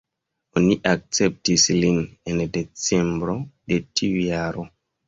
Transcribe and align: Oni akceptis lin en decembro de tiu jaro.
Oni 0.61 0.77
akceptis 0.91 1.67
lin 1.83 2.01
en 2.33 2.43
decembro 2.59 3.39
de 3.73 3.83
tiu 3.97 4.27
jaro. 4.35 4.69